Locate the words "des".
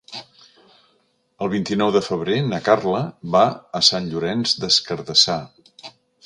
4.65-4.81